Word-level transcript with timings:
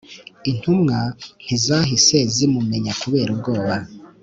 Intumwa 0.51 0.97
ntizahise 1.43 2.17
zimumenya 2.35 2.93
kubera 3.01 3.29
ubwoba 3.35 3.75